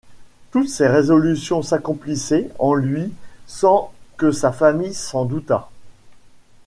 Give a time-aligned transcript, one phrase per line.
[0.49, 3.13] Toutes ces révolutions s’accomplissaient en lui
[3.45, 5.69] sans que sa famille s’en doutât.